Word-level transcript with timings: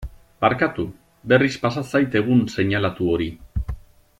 Barkatu, 0.43 0.85
berriz 1.33 1.51
pasa 1.65 1.83
zait 1.91 2.17
egun 2.21 2.41
seinalatu 2.55 3.11
hori. 3.15 3.29